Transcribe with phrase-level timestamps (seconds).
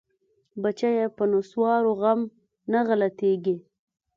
[0.61, 2.19] بچيه په نسوارو غم
[2.71, 3.55] نه غلطيګي.